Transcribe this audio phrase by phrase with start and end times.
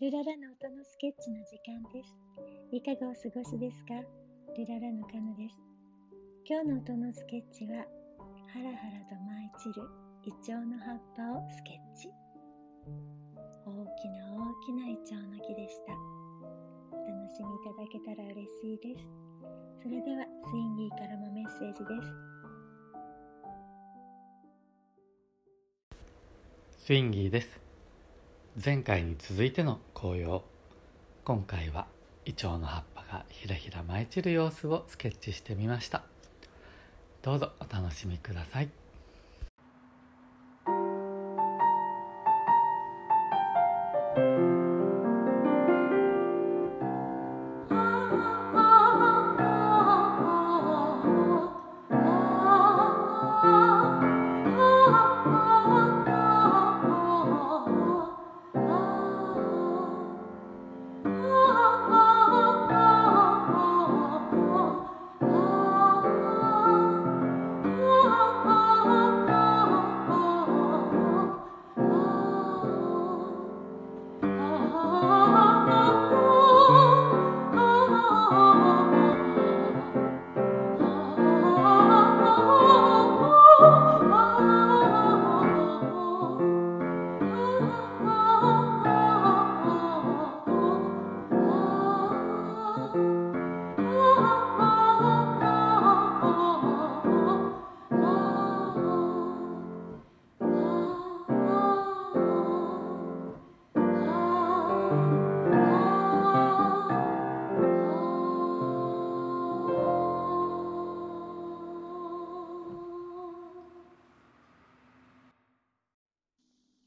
[0.00, 2.16] ルララの音のスケッチの時間です。
[2.72, 4.00] いかがお過ごしですか？
[4.56, 5.60] ルララのカヌです。
[6.48, 7.84] 今日の音のスケッチは、
[8.48, 9.84] ハラハラと舞い散る
[10.24, 12.08] イチョウの葉っぱをスケッチ。
[13.68, 15.92] 大きな大きなイチョウの木でした。
[15.92, 19.04] お楽しみいただけたら嬉しいです。
[19.82, 21.92] それでは、スインギーからもメッセージで
[26.80, 26.86] す。
[26.86, 27.69] スインギーです
[28.62, 30.42] 前回に続いての紅葉。
[31.24, 31.86] 今回は
[32.26, 36.02] イチョウの葉っぱがひらひら舞い散る様子をスケッチしてみました。
[37.22, 38.68] どうぞお楽しみください。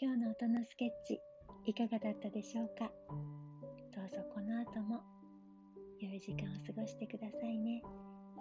[0.00, 1.20] 今日の音のスケッチ
[1.66, 2.88] いかがだったでしょうか？
[3.96, 5.00] どうぞこの後も
[6.00, 7.82] 良い時間を過ごしてくださいね。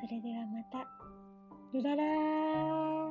[0.00, 0.84] それではまた。
[1.72, 3.03] ルララー。